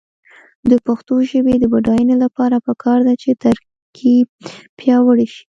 د 0.69 0.71
پښتو 0.85 1.13
ژبې 1.31 1.55
د 1.59 1.65
بډاینې 1.73 2.15
لپاره 2.23 2.63
پکار 2.67 2.99
ده 3.07 3.13
چې 3.21 3.29
ترکیب 3.43 4.27
پیاوړی 4.79 5.27
شي. 5.33 5.43